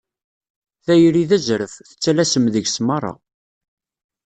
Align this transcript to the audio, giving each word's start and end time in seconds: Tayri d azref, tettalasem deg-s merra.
Tayri 0.85 1.23
d 1.29 1.31
azref, 1.37 1.73
tettalasem 1.87 2.45
deg-s 2.53 2.77
merra. 2.87 3.13